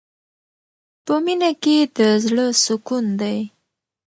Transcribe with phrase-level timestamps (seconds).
[1.05, 3.39] په مینه کې د زړه سکون دی.